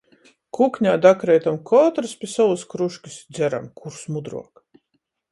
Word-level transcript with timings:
Kuknē 0.57 0.93
dakreitam 1.05 1.59
kotrys 1.71 2.13
pi 2.21 2.29
sovys 2.31 2.63
kružkys 2.71 3.19
i 3.19 3.27
dzeram, 3.35 3.67
kurs 3.83 4.01
mudruok. 4.15 4.65